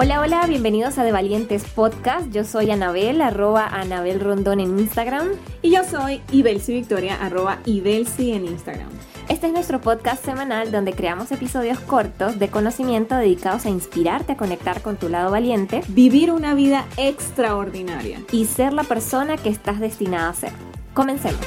[0.00, 2.30] Hola, hola, bienvenidos a De Valientes Podcast.
[2.30, 5.26] Yo soy Anabel, arroba Anabel Rondón en Instagram.
[5.60, 8.90] Y yo soy Ibelsi Victoria, arroba Ibelsi en Instagram.
[9.28, 14.36] Este es nuestro podcast semanal donde creamos episodios cortos de conocimiento dedicados a inspirarte a
[14.36, 19.80] conectar con tu lado valiente, vivir una vida extraordinaria y ser la persona que estás
[19.80, 20.52] destinada a ser.
[20.94, 21.44] Comencemos.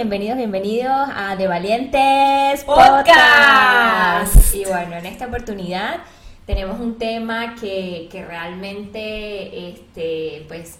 [0.00, 4.54] Bienvenidos, bienvenidos, a De Valientes Podcast.
[4.54, 5.96] Y bueno, en esta oportunidad
[6.46, 10.78] tenemos un tema que, que realmente, este, pues,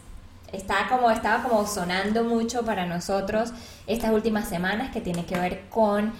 [0.55, 3.53] está como, estaba como sonando mucho para nosotros
[3.87, 6.15] estas últimas semanas que tiene que ver con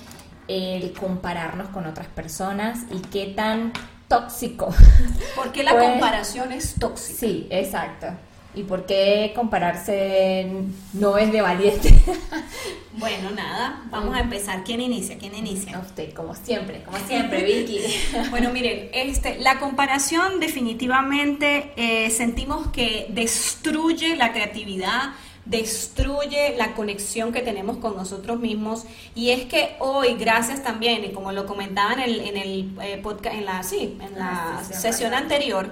[0.47, 3.73] el compararnos con otras personas y qué tan
[4.09, 4.75] tóxico.
[5.37, 7.19] Porque la comparación es tóxica.
[7.19, 8.09] Sí, exacto.
[8.55, 10.51] ¿Y por qué compararse
[10.93, 11.95] no es de valiente?
[12.95, 14.65] bueno, nada, vamos a empezar.
[14.65, 15.19] ¿Quién inicia?
[15.19, 15.79] ¿Quién inicia?
[15.79, 17.81] usted, como siempre, como siempre, Vicky.
[18.31, 25.13] bueno, miren, este, la comparación definitivamente eh, sentimos que destruye la creatividad,
[25.45, 31.13] destruye la conexión que tenemos con nosotros mismos y es que hoy gracias también y
[31.13, 35.15] como lo comentaba en el, en el eh, podcast en la sí en la, sesión
[35.15, 35.71] anterior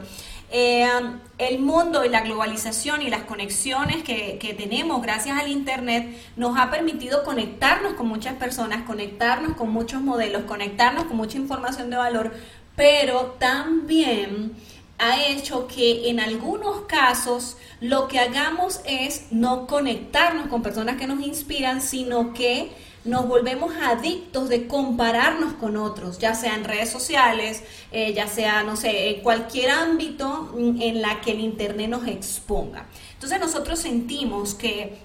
[0.51, 0.89] eh,
[1.37, 6.59] el mundo y la globalización y las conexiones que, que, tenemos gracias al Internet nos
[6.59, 11.97] ha permitido conectarnos con muchas personas, conectarnos con muchos modelos, conectarnos con mucha información de
[11.97, 12.33] valor,
[12.77, 14.55] pero también
[14.99, 21.07] ha hecho que en algunos casos lo que hagamos es no conectarnos con personas que
[21.07, 22.73] nos inspiran, sino que
[23.05, 28.63] nos volvemos adictos de compararnos con otros, ya sea en redes sociales, eh, ya sea,
[28.63, 32.87] no sé, en cualquier ámbito en la que el Internet nos exponga.
[33.15, 34.99] Entonces nosotros sentimos que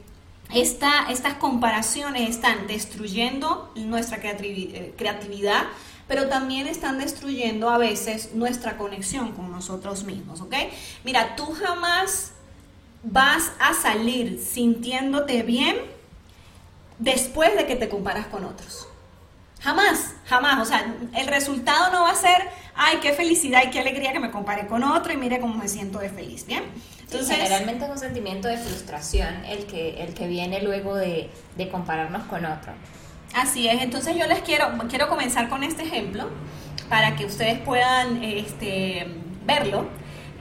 [0.53, 5.63] esta, estas comparaciones están destruyendo nuestra eh, creatividad,
[6.07, 10.55] pero también están destruyendo a veces nuestra conexión con nosotros mismos, ¿ok?
[11.03, 12.33] Mira, tú jamás
[13.03, 15.92] vas a salir sintiéndote bien
[16.99, 18.87] después de que te comparas con otros.
[19.61, 20.61] Jamás, jamás.
[20.61, 24.19] O sea, el resultado no va a ser, ay, qué felicidad y qué alegría que
[24.19, 26.63] me compare con otro y mire cómo me siento de feliz, ¿bien?
[27.01, 31.69] Entonces, generalmente es un sentimiento de frustración el que, el que viene luego de, de
[31.69, 32.73] compararnos con otro.
[33.33, 36.29] Así es, entonces yo les quiero, quiero comenzar con este ejemplo
[36.89, 39.07] para que ustedes puedan este,
[39.45, 39.87] verlo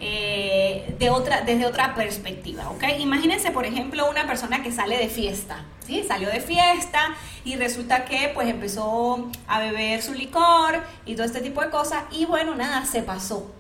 [0.05, 2.83] eh, de otra, desde otra perspectiva, ¿ok?
[2.99, 6.03] Imagínense, por ejemplo, una persona que sale de fiesta, ¿sí?
[6.03, 7.15] Salió de fiesta
[7.45, 12.03] y resulta que pues empezó a beber su licor y todo este tipo de cosas
[12.11, 13.53] y bueno, nada, se pasó.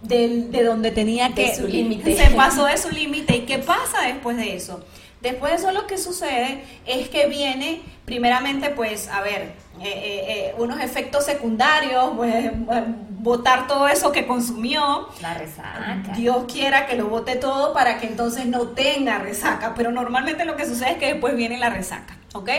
[0.00, 1.54] De, de donde tenía que...
[1.54, 2.16] su límite.
[2.16, 3.36] Se pasó de su límite.
[3.36, 4.82] ¿Y qué pasa después de eso?
[5.20, 10.24] Después de eso lo que sucede es que viene, primeramente, pues, a ver, eh, eh,
[10.28, 12.50] eh, unos efectos secundarios, pues,
[13.20, 15.08] botar todo eso que consumió.
[15.20, 16.12] La resaca.
[16.16, 20.56] Dios quiera que lo bote todo para que entonces no tenga resaca, pero normalmente lo
[20.56, 22.16] que sucede es que después viene la resaca.
[22.36, 22.50] ¿ok?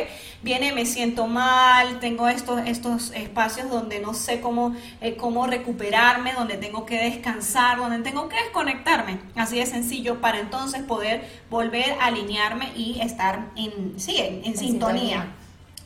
[0.41, 6.33] Viene, me siento mal, tengo estos, estos espacios donde no sé cómo, eh, cómo recuperarme,
[6.33, 9.19] donde tengo que descansar, donde tengo que desconectarme.
[9.35, 15.27] Así de sencillo para entonces poder volver a alinearme y estar en, sí, en, sintonía.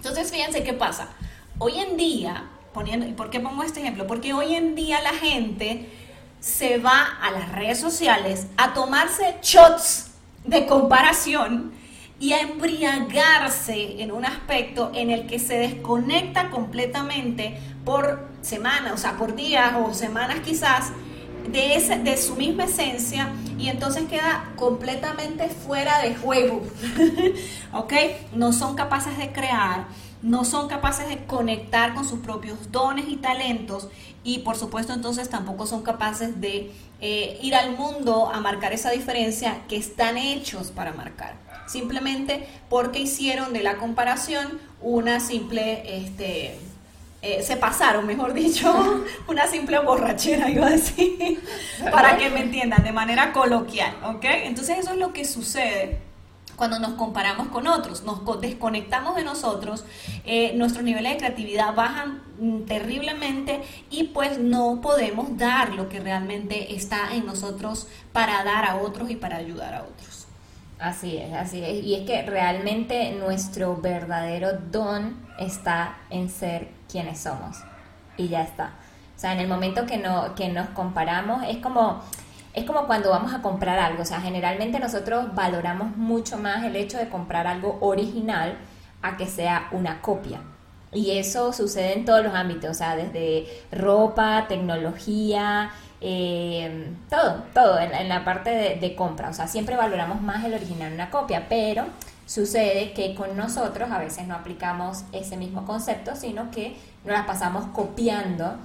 [0.01, 1.09] Entonces, fíjense qué pasa.
[1.59, 4.07] Hoy en día, poniendo, ¿y por qué pongo este ejemplo?
[4.07, 5.87] Porque hoy en día la gente
[6.39, 10.07] se va a las redes sociales a tomarse shots
[10.43, 11.71] de comparación
[12.19, 18.97] y a embriagarse en un aspecto en el que se desconecta completamente por semana, o
[18.97, 20.93] sea, por días o semanas quizás,
[21.47, 26.63] de, ese, de su misma esencia y entonces queda completamente fuera de juego.
[27.73, 27.93] ¿Ok?
[28.33, 29.85] No son capaces de crear,
[30.21, 33.89] no son capaces de conectar con sus propios dones y talentos
[34.23, 38.91] y por supuesto entonces tampoco son capaces de eh, ir al mundo a marcar esa
[38.91, 41.35] diferencia que están hechos para marcar
[41.71, 46.59] simplemente porque hicieron de la comparación una simple, este,
[47.21, 51.41] eh, se pasaron, mejor dicho, una simple borrachera, iba a decir,
[51.91, 54.25] para que me entiendan, de manera coloquial, ¿ok?
[54.45, 55.99] Entonces eso es lo que sucede
[56.61, 59.83] cuando nos comparamos con otros, nos desconectamos de nosotros,
[60.25, 65.99] eh, nuestros niveles de creatividad bajan mm, terriblemente y pues no podemos dar lo que
[65.99, 70.20] realmente está en nosotros para dar a otros y para ayudar a otros.
[70.81, 71.83] Así es, así es.
[71.83, 77.57] Y es que realmente nuestro verdadero don está en ser quienes somos.
[78.17, 78.71] Y ya está.
[79.15, 82.01] O sea, en el momento que, no, que nos comparamos, es como,
[82.55, 86.75] es como cuando vamos a comprar algo, o sea, generalmente nosotros valoramos mucho más el
[86.75, 88.57] hecho de comprar algo original
[89.03, 90.41] a que sea una copia.
[90.91, 95.69] Y eso sucede en todos los ámbitos, o sea, desde ropa, tecnología,
[96.01, 99.29] eh, todo, todo en, la parte de, compra.
[99.29, 101.85] O sea, siempre valoramos más el original una copia, pero
[102.25, 106.75] sucede que con nosotros a veces no aplicamos ese mismo concepto, sino que
[107.05, 108.55] nos las pasamos copiando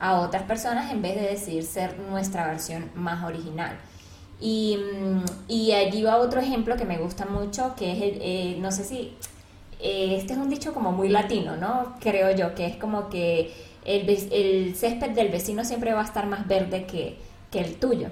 [0.00, 3.76] a otras personas en vez de decir ser nuestra versión más original.
[4.40, 8.56] Y, mm, y allí va otro ejemplo que me gusta mucho, que es, el, eh,
[8.60, 9.16] no sé si,
[9.80, 11.94] eh, este es un dicho como muy latino, ¿no?
[12.00, 13.52] Creo yo, que es como que
[13.86, 17.16] el, el césped del vecino siempre va a estar más verde que,
[17.50, 18.08] que el tuyo.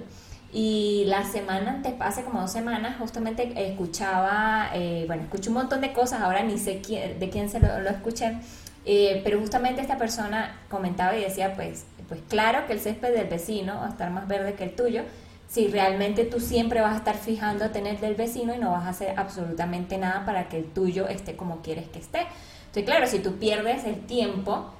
[0.53, 5.81] Y la semana antes, hace como dos semanas, justamente escuchaba, eh, bueno, escuché un montón
[5.81, 8.37] de cosas, ahora ni sé quién, de quién se lo, escuché,
[8.85, 13.27] eh, pero justamente esta persona comentaba y decía, pues, pues claro que el césped del
[13.27, 15.03] vecino va a estar más verde que el tuyo,
[15.49, 18.85] si realmente tú siempre vas a estar fijando a tener del vecino y no vas
[18.85, 22.19] a hacer absolutamente nada para que el tuyo esté como quieres que esté.
[22.67, 24.71] Entonces, claro, si tú pierdes el tiempo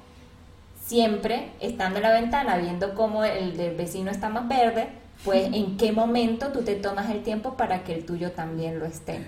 [0.86, 4.90] siempre estando en la ventana viendo cómo el del vecino está más verde,
[5.24, 8.86] pues en qué momento tú te tomas el tiempo para que el tuyo también lo
[8.86, 9.26] esté.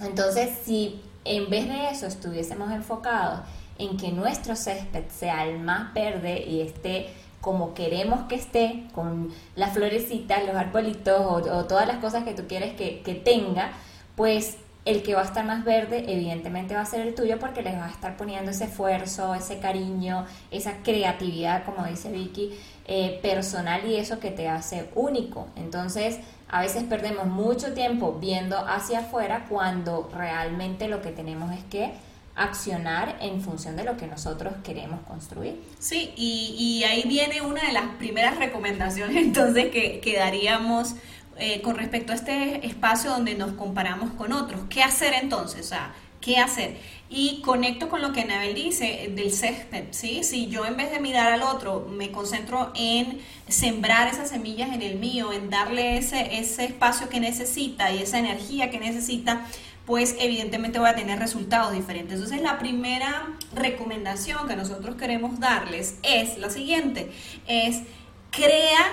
[0.00, 3.40] Entonces, si en vez de eso estuviésemos enfocados
[3.78, 7.10] en que nuestro césped sea el más verde y esté
[7.40, 12.48] como queremos que esté, con las florecitas, los arbolitos o, todas las cosas que tú
[12.48, 13.70] quieres que, que, tenga,
[14.16, 14.56] pues
[14.88, 17.74] el que va a estar más verde evidentemente va a ser el tuyo porque les
[17.74, 22.52] va a estar poniendo ese esfuerzo, ese cariño, esa creatividad, como dice Vicky,
[22.86, 25.48] eh, personal y eso que te hace único.
[25.56, 31.64] Entonces, a veces perdemos mucho tiempo viendo hacia afuera cuando realmente lo que tenemos es
[31.64, 31.92] que
[32.34, 35.60] accionar en función de lo que nosotros queremos construir.
[35.80, 40.94] Sí, y, ahí viene una de las primeras recomendaciones entonces que, que daríamos
[41.38, 44.62] eh, con respecto a este espacio donde nos comparamos con otros.
[44.68, 45.72] ¿Qué hacer entonces?
[46.20, 46.76] ¿qué hacer?
[47.10, 50.24] Y conecto con lo que Anabel dice del césped, ¿sí?
[50.24, 54.82] Si yo en vez de mirar al otro me concentro en sembrar esas semillas en
[54.82, 59.46] el mío, en darle ese, ese espacio que necesita y esa energía que necesita,
[59.86, 62.14] pues evidentemente voy a tener resultados diferentes.
[62.14, 67.10] Entonces la primera recomendación que nosotros queremos darles es la siguiente,
[67.46, 67.80] es
[68.30, 68.92] crea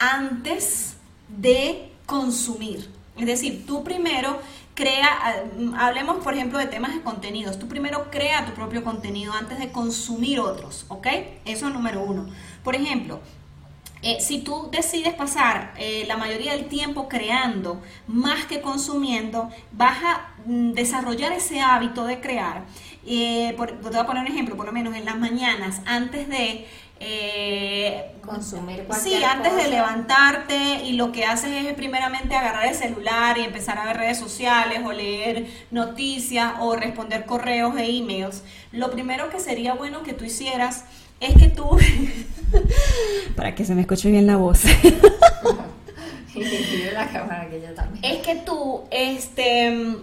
[0.00, 0.91] antes
[1.38, 2.88] de consumir.
[3.16, 4.40] Es decir, tú primero
[4.74, 5.44] crea,
[5.76, 9.70] hablemos por ejemplo de temas de contenidos, tú primero crea tu propio contenido antes de
[9.70, 11.06] consumir otros, ¿ok?
[11.44, 12.26] Eso es número uno.
[12.64, 13.20] Por ejemplo,
[14.02, 19.98] eh, si tú decides pasar eh, la mayoría del tiempo creando más que consumiendo, vas
[20.02, 22.64] a mm, desarrollar ese hábito de crear.
[23.06, 26.28] Eh, por, te voy a poner un ejemplo, por lo menos en las mañanas, antes
[26.28, 26.66] de
[28.24, 33.38] consumir cualquier Sí, antes de levantarte y lo que haces es primeramente agarrar el celular
[33.38, 38.42] y empezar a ver redes sociales o leer noticias o responder correos e emails.
[38.72, 40.84] Lo primero que sería bueno que tú hicieras
[41.20, 41.68] es que tú...
[43.36, 44.64] Para que se me escuche bien la voz.
[48.02, 49.96] es que tú este,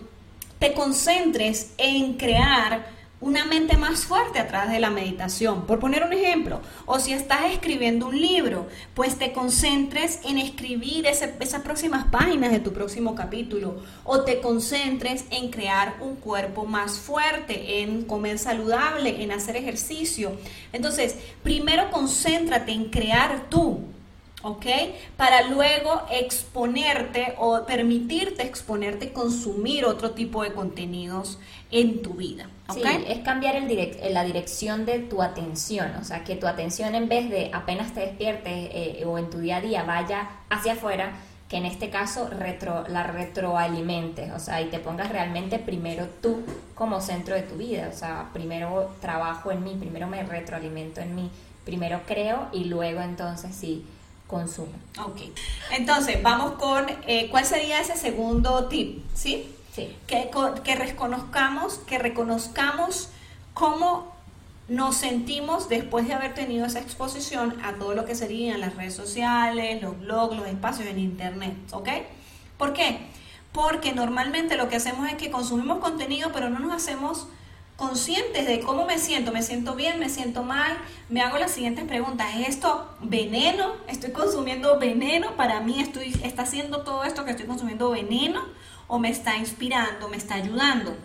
[0.60, 5.66] te concentres en crear una mente más fuerte a través de la meditación.
[5.66, 11.06] Por poner un ejemplo, o si estás escribiendo un libro, pues te concentres en escribir
[11.06, 16.98] esas próximas páginas de tu próximo capítulo, o te concentres en crear un cuerpo más
[17.00, 20.32] fuerte, en comer saludable, en hacer ejercicio.
[20.72, 23.82] Entonces, primero concéntrate en crear tú.
[24.41, 24.65] ¿ok?
[25.17, 31.39] Para luego exponerte o permitirte exponerte consumir otro tipo de contenidos
[31.72, 32.48] en tu vida.
[32.74, 37.08] Sí, es cambiar el la dirección de tu atención, o sea, que tu atención en
[37.08, 41.14] vez de apenas te despiertes eh, o en tu día a día vaya hacia afuera,
[41.50, 46.44] que en este caso retro, la retroalimentes, o sea, y te pongas realmente primero tú
[46.76, 51.16] como centro de tu vida, o sea, primero trabajo en mí, primero me retroalimento en
[51.16, 51.32] mí,
[51.66, 53.84] primero creo y luego entonces sí
[54.28, 54.74] consumo.
[55.04, 55.22] Ok,
[55.72, 59.04] entonces vamos con, eh, ¿cuál sería ese segundo tip?
[59.16, 59.56] ¿Sí?
[59.76, 60.30] Que,
[60.64, 63.10] que reconozcamos, que reconozcamos
[63.54, 64.20] cómo
[64.70, 68.94] nos sentimos después de haber tenido esa exposición a todo lo que serían las redes
[68.94, 71.90] sociales, los blogs, los espacios en internet, ¿ok?
[72.58, 73.00] ¿Por qué?
[73.52, 77.28] Porque normalmente lo que hacemos es que consumimos contenido, pero no nos hacemos
[77.78, 81.86] conscientes de cómo me siento, me siento bien, me siento mal, me hago las siguientes
[81.86, 83.74] preguntas, ¿es esto veneno?
[83.88, 85.36] ¿Estoy consumiendo veneno?
[85.36, 88.44] Para mí estoy, está haciendo todo esto que estoy consumiendo veneno
[88.89, 90.98] o me está inspirando, me está ayudando.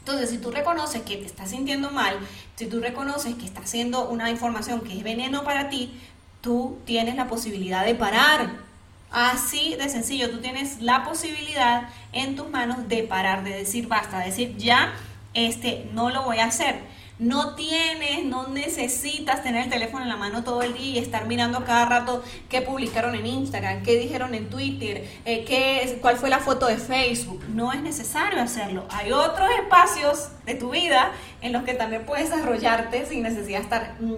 [0.00, 2.18] Entonces, si tú reconoces que te estás sintiendo mal,
[2.56, 5.92] si tú reconoces que está haciendo una información que es veneno para ti,
[6.40, 8.66] tú tienes la posibilidad de parar
[9.10, 14.18] Así de sencillo, tú tienes la posibilidad en tus manos de parar, de decir basta,
[14.18, 14.92] de decir ya,
[15.32, 16.80] este, no lo voy a hacer.
[17.18, 21.26] No tienes, no necesitas tener el teléfono en la mano todo el día y estar
[21.26, 26.28] mirando cada rato qué publicaron en Instagram, qué dijeron en Twitter, eh, qué, cuál fue
[26.28, 27.42] la foto de Facebook.
[27.48, 28.84] No es necesario hacerlo.
[28.90, 33.64] Hay otros espacios de tu vida en los que también puedes desarrollarte sin necesidad de
[33.64, 34.14] estar mm,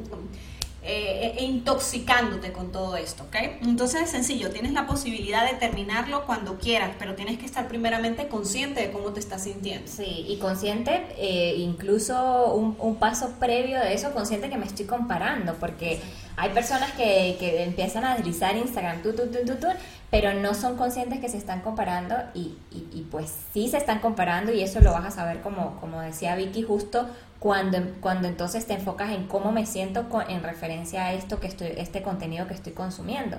[0.90, 3.36] eh, e intoxicándote con todo esto, ¿ok?
[3.60, 8.28] Entonces es sencillo, tienes la posibilidad de terminarlo cuando quieras, pero tienes que estar primeramente
[8.28, 9.86] consciente de cómo te estás sintiendo.
[9.86, 15.56] Sí, y consciente, eh, incluso un, paso previo de eso, consciente que me estoy comparando,
[15.60, 16.00] porque
[16.38, 19.66] hay personas que, que empiezan a deslizar Instagram, tú, tú, tú, tú,
[20.10, 24.52] pero no son conscientes que se están comparando y, y, pues sí se están comparando
[24.52, 27.06] y eso lo vas a saber como, como decía Vicky justo
[27.38, 31.72] cuando, cuando entonces te enfocas en cómo me siento en referencia a esto que estoy,
[31.76, 33.36] este contenido que estoy consumiendo.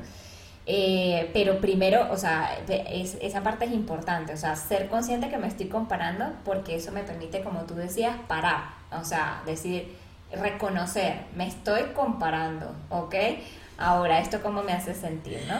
[0.71, 5.47] Eh, pero primero, o sea, esa parte es importante, o sea, ser consciente que me
[5.47, 9.97] estoy comparando porque eso me permite, como tú decías, parar, o sea, decir,
[10.31, 13.15] reconocer, me estoy comparando, ¿ok?
[13.77, 15.59] Ahora, ¿esto cómo me hace sentir, no?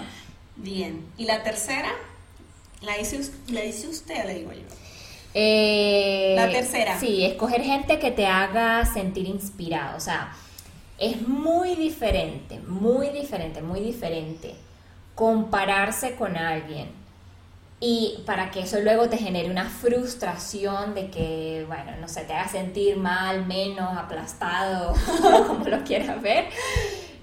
[0.56, 1.90] Bien, ¿y la tercera?
[2.82, 4.62] ¿La dice, la dice usted le digo yo?
[5.34, 7.00] Eh, la tercera.
[7.00, 9.98] Sí, escoger gente que te haga sentir inspirado.
[9.98, 10.34] O sea,
[10.98, 14.56] es muy diferente, muy diferente, muy diferente
[15.16, 16.88] compararse con alguien
[17.82, 22.34] y para que eso luego te genere una frustración de que, bueno, no sé, te
[22.34, 24.94] haga sentir mal, menos, aplastado,
[25.48, 26.46] como lo quieras ver.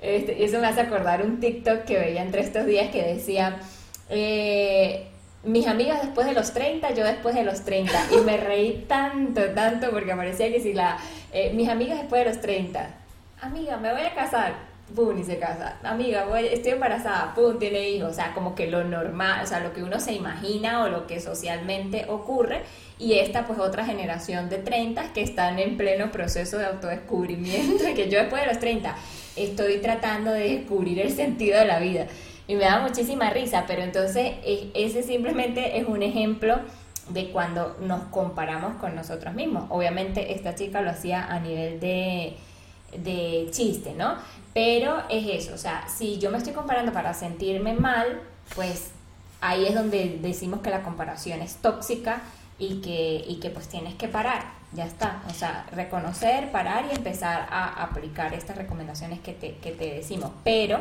[0.01, 3.59] Este, eso me hace acordar un TikTok que veía entre estos días que decía,
[4.09, 5.09] eh,
[5.45, 7.93] mis amigas después de los 30, yo después de los 30.
[8.13, 10.99] Y me reí tanto, tanto, porque parecía que si la...
[11.33, 12.89] Eh, mis amigas después de los 30.
[13.43, 14.55] Amiga, me voy a casar.
[14.95, 15.79] Pum, y se casa.
[15.83, 17.35] Amiga, voy, estoy embarazada.
[17.35, 18.11] Pum, tiene hijos.
[18.11, 21.07] O sea, como que lo normal, o sea, lo que uno se imagina o lo
[21.07, 22.63] que socialmente ocurre.
[22.99, 27.85] Y esta, pues, otra generación de 30 que están en pleno proceso de autodescubrimiento.
[27.97, 28.95] Que yo después de los 30
[29.37, 32.07] estoy tratando de descubrir el sentido de la vida
[32.49, 34.35] y me da muchísima risa, pero entonces
[34.75, 36.61] ese simplemente es un ejemplo
[37.09, 39.65] de cuando nos comparamos con nosotros mismos.
[39.69, 42.37] Obviamente esta chica lo hacía a nivel de,
[42.93, 44.17] de chiste, ¿no?
[44.55, 48.21] Pero es eso, o sea, si yo me estoy comparando para sentirme mal,
[48.55, 48.91] pues
[49.41, 52.23] ahí es donde decimos que la comparación es tóxica
[52.59, 56.97] y que, y que pues tienes que parar, ya está, o sea, reconocer, parar y
[56.97, 60.31] empezar a aplicar estas recomendaciones que te, que te decimos.
[60.43, 60.81] Pero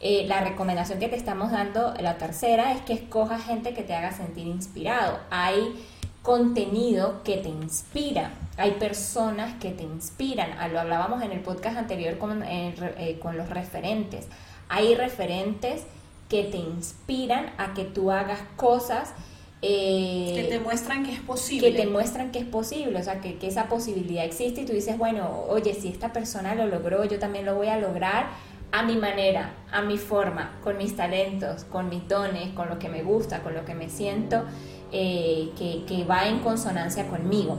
[0.00, 3.94] eh, la recomendación que te estamos dando, la tercera, es que escojas gente que te
[3.94, 5.18] haga sentir inspirado.
[5.30, 5.74] Hay
[6.22, 10.50] contenido que te inspira, hay personas que te inspiran.
[10.72, 14.26] Lo hablábamos en el podcast anterior con, eh, con los referentes.
[14.68, 15.82] Hay referentes
[16.28, 19.14] que te inspiran a que tú hagas cosas
[19.62, 21.72] eh, que te muestran que es posible.
[21.72, 24.72] Que te muestran que es posible, o sea, que, que, esa posibilidad existe y tú
[24.72, 28.28] dices, bueno, oye, si esta persona lo logró, yo también lo voy a lograr
[28.72, 32.88] a mi manera, a mi forma, con mis talentos, con mis dones, con lo que
[32.88, 34.44] me gusta, con lo que me siento,
[34.92, 37.58] eh, que, que, va en consonancia conmigo.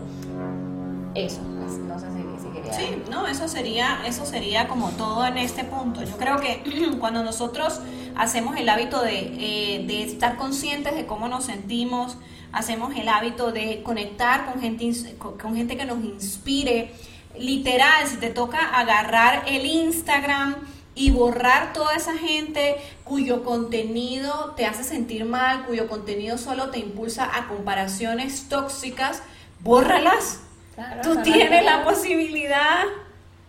[1.16, 2.08] Eso, pues, no sé
[2.42, 2.74] si, quería...
[2.74, 6.04] Sí, no, eso sería, eso sería como todo en este punto.
[6.04, 6.64] Yo creo que
[7.00, 7.80] cuando nosotros
[8.16, 12.18] hacemos el hábito de, eh, de estar conscientes de cómo nos sentimos,
[12.52, 16.92] hacemos el hábito de conectar con gente, con gente que nos inspire,
[17.38, 20.56] literal, si te toca agarrar el Instagram,
[21.02, 26.78] y borrar toda esa gente cuyo contenido te hace sentir mal, cuyo contenido solo te
[26.78, 29.24] impulsa a comparaciones tóxicas,
[29.62, 30.42] bórralas.
[31.02, 32.84] Tú tienes la posibilidad.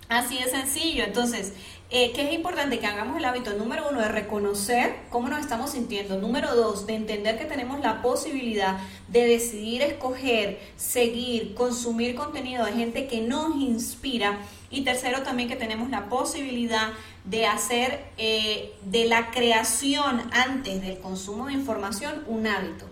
[0.08, 1.04] Así de sencillo.
[1.04, 1.52] Entonces,
[1.92, 2.78] eh, ¿qué es importante?
[2.78, 6.18] Que hagamos el hábito número uno de reconocer cómo nos estamos sintiendo.
[6.18, 12.72] Número dos, de entender que tenemos la posibilidad de decidir escoger, seguir, consumir contenido de
[12.72, 14.38] gente que nos inspira.
[14.70, 16.88] Y tercero, también que tenemos la posibilidad
[17.24, 22.91] de hacer eh, de la creación antes del consumo de información un hábito.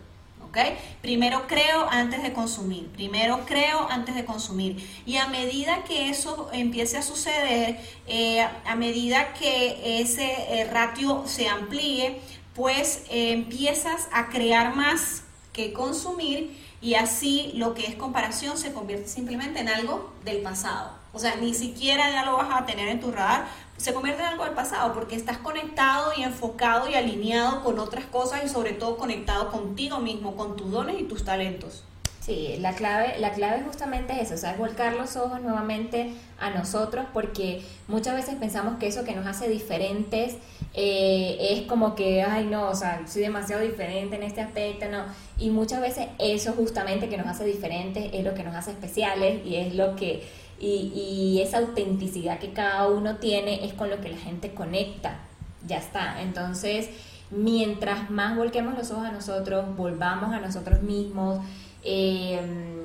[1.02, 4.76] Primero creo antes de consumir, primero creo antes de consumir.
[5.06, 11.24] Y a medida que eso empiece a suceder, eh, a medida que ese eh, ratio
[11.26, 12.20] se amplíe,
[12.54, 19.08] pues empiezas a crear más que consumir y así lo que es comparación se convierte
[19.08, 20.99] simplemente en algo del pasado.
[21.12, 23.46] O sea, ni siquiera ya lo vas a tener en tu radar
[23.80, 28.04] se convierte en algo del pasado porque estás conectado y enfocado y alineado con otras
[28.04, 31.82] cosas y sobre todo conectado contigo mismo, con tus dones y tus talentos.
[32.20, 36.12] Sí, la clave, la clave justamente es eso, o sea, es volcar los ojos nuevamente
[36.38, 40.36] a nosotros porque muchas veces pensamos que eso que nos hace diferentes
[40.74, 45.04] eh, es como que, ay no, o sea, soy demasiado diferente en este aspecto, no.
[45.38, 49.40] Y muchas veces eso justamente que nos hace diferentes es lo que nos hace especiales
[49.46, 50.22] y es lo que,
[50.60, 55.20] y, y esa autenticidad que cada uno tiene es con lo que la gente conecta,
[55.66, 56.20] ya está.
[56.20, 56.90] Entonces,
[57.30, 61.40] mientras más volquemos los ojos a nosotros, volvamos a nosotros mismos,
[61.82, 62.80] Em,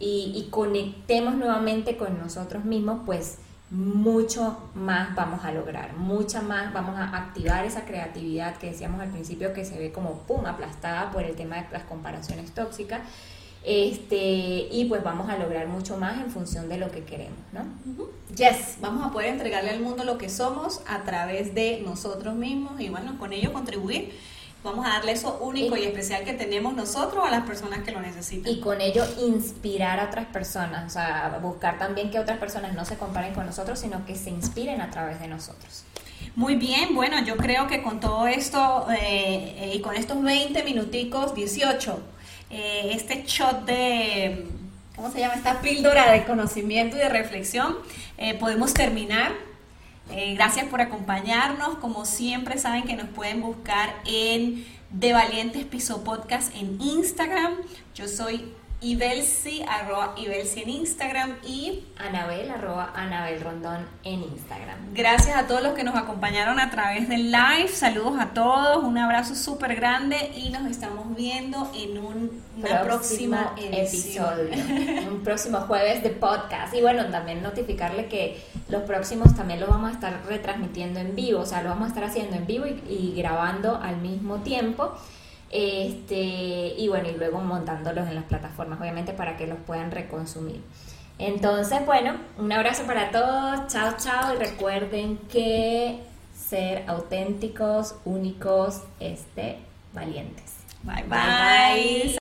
[0.00, 3.38] y, conectemos nuevamente con nosotros mismos, pues
[3.70, 9.10] mucho más vamos a lograr, mucha más vamos a activar esa creatividad que decíamos al
[9.10, 13.00] principio que se ve como pum aplastada por el tema de las comparaciones tóxicas.
[13.64, 17.64] Este, y pues vamos a lograr mucho más en función de lo que queremos, ¿no?
[18.34, 22.80] Yes, vamos a poder entregarle al mundo lo que somos a través de nosotros mismos
[22.80, 24.14] y bueno, con ello contribuir
[24.64, 28.00] Vamos a darle eso único y, especial que tenemos nosotros a las personas que lo
[28.00, 28.52] necesitan.
[28.52, 32.84] Y con ello inspirar a otras personas, o sea, buscar también que otras personas no
[32.84, 35.84] se comparen con nosotros, sino que se inspiren a través de nosotros.
[36.34, 40.62] Muy bien, bueno, yo creo que con todo esto eh, eh, y con estos 20
[40.64, 42.00] minuticos, 18,
[42.50, 44.46] eh, este shot de,
[44.96, 45.34] ¿cómo se llama?
[45.34, 47.76] Esta píldora de conocimiento y de reflexión,
[48.40, 49.32] podemos terminar
[50.10, 51.78] eh, gracias por acompañarnos.
[51.78, 57.54] Como siempre, saben que nos pueden buscar en De Valientes Piso Podcast en Instagram.
[57.94, 64.94] Yo soy Ibelsi, arroba Ibelsi en Instagram y Anabel, arroba Anabel Rondón en Instagram.
[64.94, 67.66] Gracias a todos los que nos acompañaron a través del live.
[67.66, 74.50] Saludos a todos, un abrazo súper grande y nos estamos viendo en un próximo episodio.
[75.10, 76.72] un próximo jueves de podcast.
[76.72, 81.40] Y bueno, también notificarle que los próximos también los vamos a estar retransmitiendo en vivo,
[81.40, 84.94] o sea, lo vamos a estar haciendo en vivo y grabando al mismo tiempo.
[85.50, 90.62] Este, y bueno, y luego montándolos en las plataformas, obviamente, para que los puedan reconsumir.
[91.18, 96.00] Entonces, bueno, un abrazo para todos, chao, chao, y recuerden que
[96.34, 99.58] ser auténticos, únicos, este,
[99.92, 100.54] valientes.
[100.84, 101.02] bye.
[101.04, 102.17] bye.